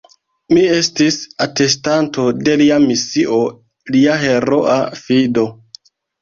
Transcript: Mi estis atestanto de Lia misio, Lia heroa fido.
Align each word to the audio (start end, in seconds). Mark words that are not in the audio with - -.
Mi 0.55 0.61
estis 0.75 1.17
atestanto 1.45 2.25
de 2.47 2.55
Lia 2.61 2.79
misio, 2.87 3.37
Lia 3.97 4.17
heroa 4.23 4.79
fido. 5.03 5.47